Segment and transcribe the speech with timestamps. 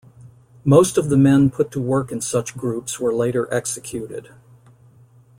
[0.65, 4.31] Most of the men put to work in such groups were later executed.